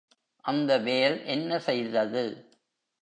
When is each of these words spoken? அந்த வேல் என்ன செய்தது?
அந்த 0.45 0.77
வேல் 0.77 1.23
என்ன 1.25 1.59
செய்தது? 1.59 2.23